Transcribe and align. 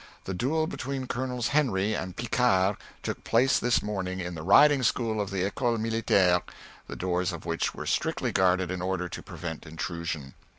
The 0.23 0.33
duel 0.33 0.65
between 0.65 1.05
Colonels 1.05 1.49
Henry 1.49 1.93
and 1.93 2.15
Picquart 2.15 2.77
took 3.03 3.23
place 3.23 3.59
this 3.59 3.83
morning 3.83 4.19
in 4.19 4.33
the 4.33 4.41
Riding 4.41 4.81
School 4.81 5.21
of 5.21 5.29
the 5.29 5.45
Ecole 5.45 5.77
Militaire, 5.77 6.41
the 6.87 6.95
doors 6.95 7.31
of 7.31 7.45
which 7.45 7.75
were 7.75 7.85
strictly 7.85 8.31
guarded 8.31 8.71
in 8.71 8.81
order 8.81 9.07
to 9.07 9.21
prevent 9.21 9.63
intrusion. 9.67 10.33